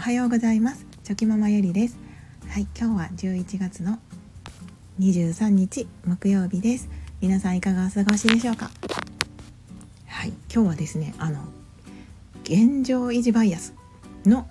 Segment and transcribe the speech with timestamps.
[0.00, 0.86] おはようございます。
[1.04, 1.98] チョキママゆりです。
[2.48, 3.98] はい今日は11月の
[4.98, 6.88] 23日木曜日です。
[7.20, 8.70] 皆さんいかがお過ごしでしょうか？
[10.06, 11.40] はい今日はですねあの
[12.44, 13.74] 現状維持バイアス
[14.24, 14.48] の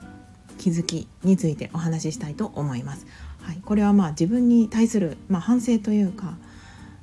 [0.60, 3.08] 気づきについてお話ししたいと思います。
[3.42, 6.38] はいこれはまあ自分に対するまあ、反省というか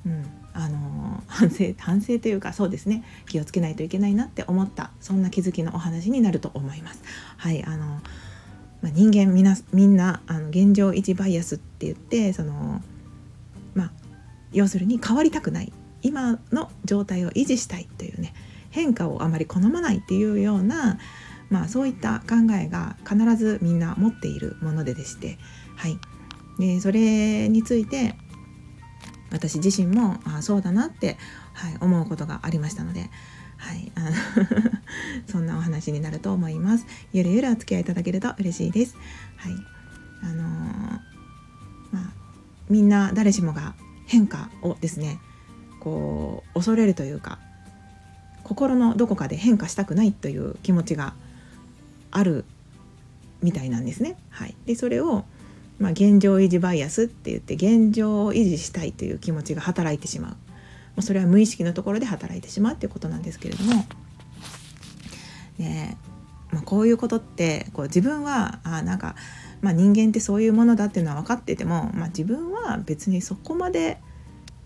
[0.06, 0.24] うん
[0.54, 3.02] あの 反省反省というかそうですね。
[3.26, 7.02] 気をつけないといけないなって思ったそんな気づきのお話になると思います。
[7.38, 8.00] はいあの
[8.86, 12.80] まあ、人間みなみんなあの現状維持バイアスって言ってその
[13.74, 13.92] まあ
[14.52, 15.72] 要するに変わりたくない
[16.02, 18.32] 今の状態を維持したいというね
[18.70, 21.00] 変化をあまり好まないっていうような、
[21.50, 25.36] まあ、そういった考えが必ずみんな持っているものででして、
[25.74, 25.98] はい、
[26.60, 28.14] でそれについて
[29.32, 31.16] 私自身もあそうだなって、
[31.54, 33.10] はい、思うことがありましたので、
[33.56, 34.10] はい、あの
[35.26, 36.86] そんなお話になると思います。
[37.12, 38.96] ゆるゆるお付き合いいただけると嬉しいです。
[39.36, 39.52] はい、
[40.22, 40.46] あのー、
[41.92, 42.12] まあ、
[42.68, 43.74] みんな誰しもが
[44.06, 45.18] 変化をですね
[45.80, 47.38] こう恐れるというか
[48.44, 51.14] 心のどこかで変化したくないという気持ちが
[52.10, 52.44] ある
[53.42, 54.16] みたいなんですね。
[54.30, 55.24] はい、でそれを
[55.78, 60.36] まあ、現状維持バイアスって言って現状を維持したいという気持ちが働いてしまう、
[60.96, 63.84] まあ、それは無意識のところで働いてしまうっていうことなんですけれども、
[65.58, 65.96] ね
[66.50, 69.14] まあ、こういうことってこう自分はあなんか、
[69.60, 73.98] まあ、人間ってそういうものだっていうのは分かってても、まあ、自分は別にそこまで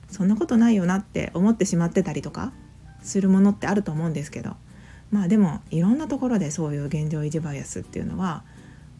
[0.09, 2.53] そんなことないよなって思ってしまってたりとか
[3.03, 4.56] するものってあると思うんですけど。
[5.11, 8.44] まあでもいろんなところでそういう現状維持バイアスっていうのは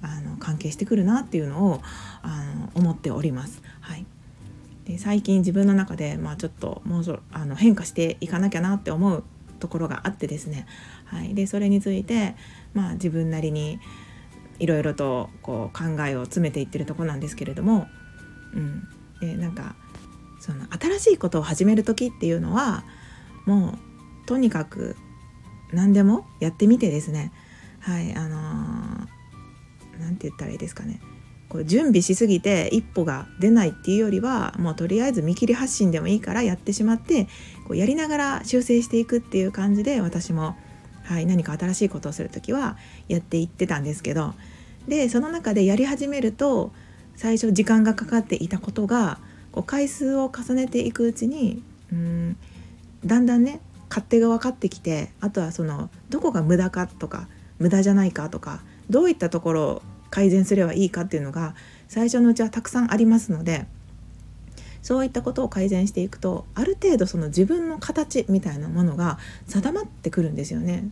[0.03, 1.81] あの関係してくるなっていうのを
[2.23, 3.63] あの思っております。
[3.81, 4.07] はい、
[4.99, 9.25] 最近自分の中で、まあ、ちょっともうそあの変化していかなきゃなって思う
[9.59, 10.67] ところがあってですね、
[11.05, 12.35] はい、でそれについて、
[12.73, 13.79] まあ、自分なりに
[14.59, 17.87] いろいろとこう考えを詰めていってるとこなんですけれども、
[18.55, 18.89] うん、
[19.21, 19.77] でなんか
[20.41, 22.85] その新しいことを始める時っていうのは
[23.47, 23.79] も
[24.25, 24.97] うとにかく
[25.73, 27.33] 何でもやってみてですね。
[27.79, 28.15] はい。
[28.15, 29.21] あのー
[30.01, 31.01] 何て言ったらいいですかね。
[31.51, 37.25] こう準備しすぎて一歩が出ないっていうよりはもうとりあえず見切り発信でもいいからやってしまって
[37.67, 40.57] こうやりながら修正していくっていう感じで私も、
[41.03, 42.79] はい、何か新しいことをする時は
[43.09, 44.35] やっていってたんですけど
[44.87, 46.73] でその中でやり始めると
[47.17, 49.19] 最初時間がかかっていたことが
[49.51, 52.37] こう回数を重ねていくうちにうん
[53.05, 57.27] だんだんね勝手が分かってきてあとはそのどこが無駄かとか
[57.59, 61.55] 無駄じゃないかとかどういったところ改善すればいいかっていうのが
[61.89, 63.67] 最初のうちはたくさんありますので
[64.83, 70.85] そういったことを改善していくとある程度その自分の形みたいなものが定まってくるんですよね。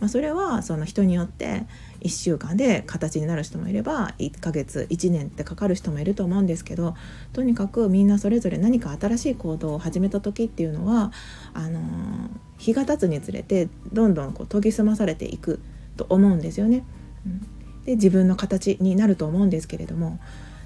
[0.00, 1.66] まあ、それはその人によって
[2.02, 6.94] 1週間で形になる人もいれば1ヶ月1年ってかかる人もいると思うんですけど
[7.32, 11.10] とにかくみんなそれぞれ何か新しい行動を始めた時っていうのは
[11.52, 11.82] あのー、
[12.58, 15.58] 日が経つにつれてどんどんこう研ぎ澄まされていく
[15.96, 16.84] と思うんですよね。
[17.26, 17.57] うん
[17.88, 20.20] で自分の形になると思うんですけれども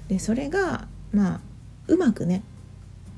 [0.09, 1.39] でそれがまあ
[1.87, 2.43] うまくね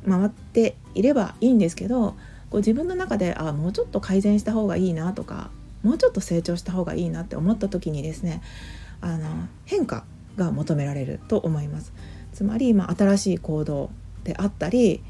[0.08, 2.12] 回っていればいいんですけど
[2.52, 5.50] こう自分の中であもうちょっと改善した方がいいなとか
[5.82, 8.44] もうちょっと成長した方がいいなって思った時にですね
[9.02, 9.26] あの
[9.66, 10.06] 変化
[10.38, 11.92] が求められると思います。
[12.32, 13.90] つまり、まあ、新しい行動
[14.24, 15.02] であったり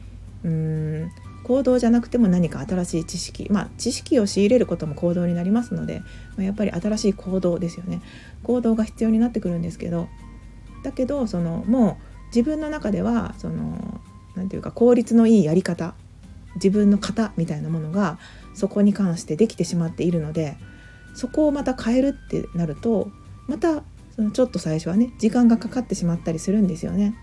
[0.45, 1.11] うーん
[1.45, 6.05] 行動じゃなくても何か新しい知識まあ知識を仕入れることも行動になりますので、ま
[6.39, 8.01] あ、やっぱり新しい行動ですよね
[8.41, 10.07] 行動が必要になってくるんですけど
[10.83, 14.01] だけどそのもう自分の中ではその
[14.35, 15.93] 何て言うか効率のいいやり方
[16.55, 18.17] 自分の型みたいなものが
[18.55, 20.57] そこに関してできてしまっているので
[21.13, 23.11] そこをまた変えるってなると
[23.47, 23.83] また
[24.33, 27.15] ちょっと最初はね時間がかかってしまったりするんですよね。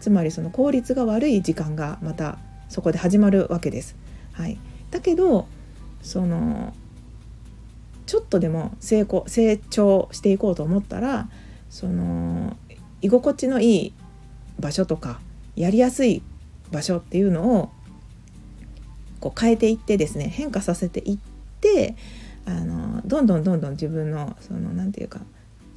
[0.00, 2.38] つまりその効率が悪い時間がまた
[2.70, 3.96] そこで始まるわけです。
[4.32, 4.58] はい、
[4.90, 5.46] だけど
[6.00, 6.72] その
[8.06, 11.28] ちょっとでも成功成長していこうと思ったら
[11.68, 12.56] その
[13.02, 13.94] 居心地のいい
[14.58, 15.20] 場所とか
[15.56, 16.22] やりやすい
[16.70, 17.70] 場所っていうのを
[19.20, 21.18] こう変えていってですね変化させていっ
[21.60, 21.96] て
[22.46, 25.20] あのどんどんどんどん自分のその何て言うか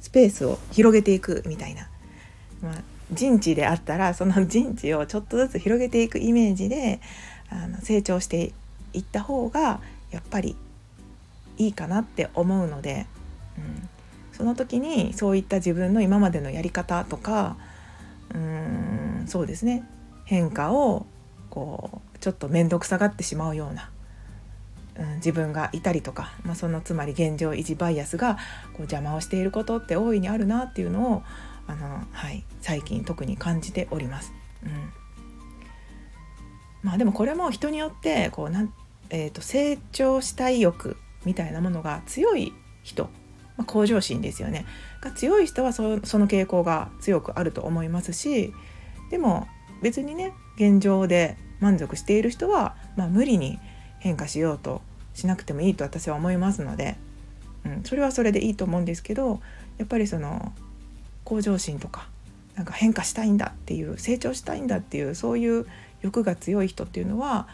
[0.00, 1.88] スペースを広げていくみたいな、
[2.62, 2.82] まあ、
[3.14, 7.00] 陣地であったらその陣地をちょっとずつ広げていくイメージで
[7.50, 8.52] あの成長して
[8.92, 9.80] いった方が
[10.10, 10.56] やっぱり
[11.56, 13.06] いいかなって思うので、
[13.58, 13.88] うん、
[14.32, 17.56] その時にそういった自分の今までのやり方とか
[18.30, 18.38] うー
[19.24, 19.84] んそうですね。
[20.24, 21.06] 変化を
[21.50, 23.90] こうちょっと面倒くさがってしまうような
[24.96, 28.40] うん、自分がいたりとか、まあ、そのつまり現状維持バイアスがこ
[28.78, 31.22] う邪魔をしていることって大いにあるなっていうのを
[31.66, 34.32] あの、はい、最近特に感じております。
[34.64, 35.04] うん
[36.84, 38.72] まあ、でもこれも人によってこうなん、
[39.08, 42.52] えーと、成長したい欲みたいなものが強い
[42.82, 43.04] 人、
[43.56, 44.66] まあ、向上心ですよね
[45.00, 48.52] が強い人はそその傾向が強くあると思いますし
[49.10, 49.48] でも
[49.80, 53.58] 別にね現状で満足している人は、まあ、無理に
[53.98, 54.82] 変化しようと
[55.14, 56.96] しなくてもいいと私は思いますので、
[57.64, 59.40] うん、それはそれでいいと思うんですけど
[59.78, 60.52] やっぱりその
[61.24, 62.08] 向上心とか
[62.54, 65.66] なんか変化したいんだっていう成長したいんだっていうそういう
[66.02, 67.48] 欲が強い人っていうのは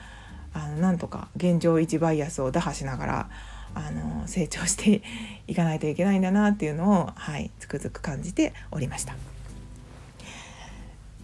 [0.52, 3.30] あのなんとか現状維持バイアスを打破しながら
[3.74, 5.02] あの成長して
[5.46, 9.14] いかないといけないんだなっていうのを、はい、つくづく感じておりました。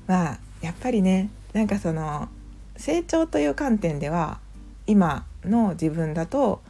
[0.07, 2.29] まあやっぱりねなんかその
[2.77, 4.39] 成長という観点では
[4.87, 6.63] 今の自分だと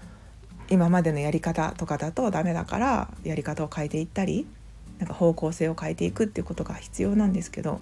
[0.70, 4.46] 今までのやり方とかだとダメだからやり方を変えていったり
[4.98, 7.80] なんか方向性を変えていくっていうことが必要なんですけど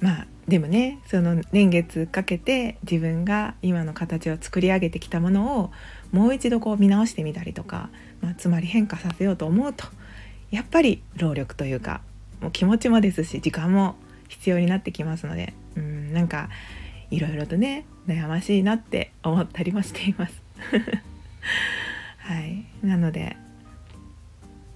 [0.00, 5.70] まあでもねその年月かけて自分が今の形を作り上げてきたものを
[6.10, 7.88] もう一度こう見直してみたりとか、
[8.20, 9.86] まあ、つまり変化させようと思うと
[10.50, 12.02] やっぱり労力というか
[12.40, 13.94] もう気持ちもですし時間も
[14.28, 16.48] 必要になってきますのでうんなんか
[17.10, 20.42] いろいろとね悩ましいなって思ったりもしています。
[22.18, 22.64] はい。
[22.82, 23.36] なので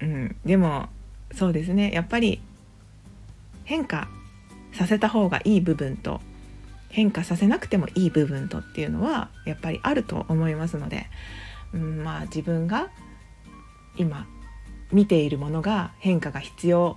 [0.01, 0.89] うんでも
[1.33, 2.41] そうですねやっぱり
[3.65, 4.09] 変化
[4.73, 6.21] させた方がいい部分と
[6.89, 11.07] 変化させなくてもいい部分とっていうのはやっぱりあると思いますので、
[11.75, 12.89] うん、まあ自分が
[13.97, 14.27] 今
[14.93, 16.97] 見ているものが変化が必要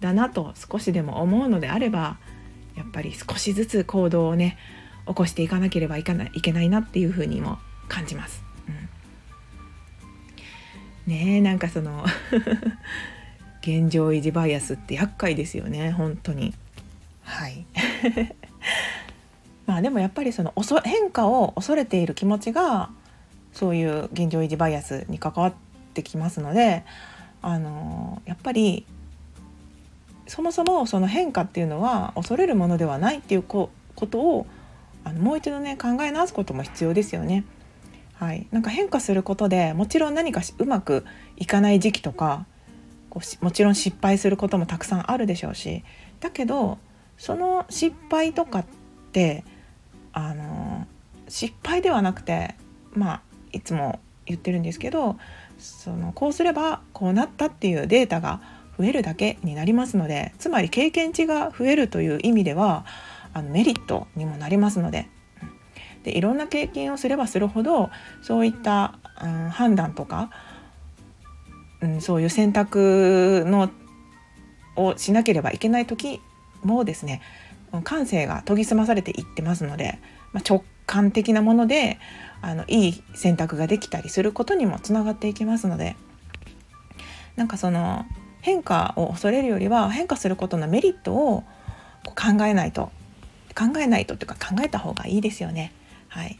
[0.00, 2.18] だなと少しでも思うのであれば
[2.76, 4.58] やっぱり少しずつ行動をね
[5.06, 7.58] 起こしていかなければいかないいけないなっていうふうにも
[7.88, 8.42] 感じます。
[11.06, 12.04] うん、ねえなんかその
[13.64, 16.52] 現状維持バイアスって厄介ですよね本当に。
[17.22, 17.64] はい
[19.64, 20.52] まあでもやっぱりその
[20.84, 22.90] 変化を恐れている気持ちが
[23.54, 25.54] そういう現状維持バイアスに関わっ
[25.94, 26.84] てきますので
[27.40, 28.84] あのやっぱり
[30.26, 33.70] そもそもその変化っていうのは恐れるものではないっていうこ
[34.10, 34.46] とを
[35.04, 37.44] あのもう一度ね考え直すことも必要ですよね。
[38.14, 41.04] はい、なんか変化することでもちろん何かうまく
[41.36, 42.46] いかない時期とか
[43.40, 45.84] もちろん失敗することもたくさんあるでしょうし
[46.20, 46.78] だけど
[47.16, 48.64] その失敗とかっ
[49.12, 49.44] て
[50.12, 50.86] あの
[51.28, 52.54] 失敗ではなくて
[52.92, 53.22] まあ
[53.52, 55.16] いつも言ってるんですけど
[55.58, 58.40] そのこうすればこうなったっていうデータが
[58.78, 62.84] 増えるだけになりますのでつまり経験値が増えるという意味では
[63.32, 65.08] あのメリットにもなりますので。
[66.04, 67.88] でいろんな経験をすればするほど
[68.20, 70.28] そういった、うん、判断とか、
[71.84, 73.70] うん、そういう選択の
[74.76, 76.20] をしなければいけない時
[76.62, 77.20] もですね
[77.84, 79.98] 感性が研ぎ澄まされていってますので、
[80.32, 81.98] まあ、直感的なもので
[82.40, 85.96] あのいい選択ができたりすることにもつながっていきますので
[87.36, 88.06] なんかその
[88.40, 91.44] 変化を恐れるよりは変化することのメリットを
[92.04, 92.90] 考えないと
[93.54, 95.72] 考えないとというか考えた方がいいですよね。
[96.08, 96.38] はい、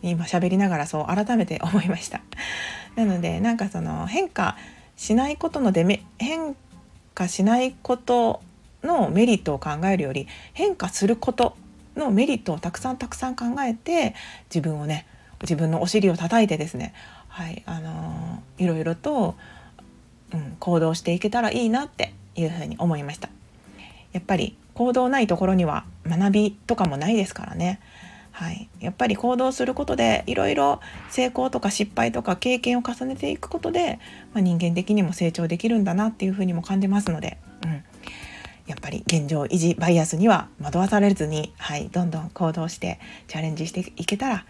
[0.00, 2.20] 今喋りながらそう改めて思いました。
[2.96, 4.56] なのでなんかその変化
[4.96, 6.56] しないことのデメ変
[7.14, 8.40] 化しないこと
[8.82, 11.56] のメリットを考えるより変化すること
[11.96, 14.14] のメリットをたくさんたくさん考えて
[14.52, 15.06] 自分をね
[15.42, 16.94] 自分のお尻を叩いてですね。
[17.28, 19.34] はいあのー、いろいろと、
[20.32, 23.28] うん、行動していけたらいいなっていうふうに思いました。
[24.12, 27.80] やっぱり行動ないところには学びとかもないですからね。
[28.32, 34.00] はい、やっぱり行動することでいろいろ成功とか失敗とか経験を重ねていくことで、
[34.32, 37.70] まあ、人間的にも成長できるんだなっていうふうにも感じますので、うん、
[38.66, 42.98] やっぱり現状維持バイアスには惑わされずに、はい、どんどん行動して
[43.28, 44.46] チャレンジしていけたら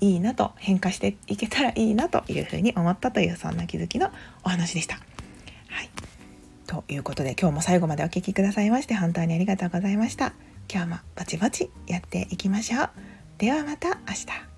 [0.00, 4.10] いいなと変化していけたらいいなというふうに思ったというそんな気づきの
[4.44, 4.96] お話でした。
[5.68, 5.90] はい、
[6.66, 10.32] ということで今日も最後までお聴きくださいまして本当にありがとうございました。
[10.72, 13.15] 今日もぼちぼちやっていきましょう。
[13.38, 14.55] ではまた明日。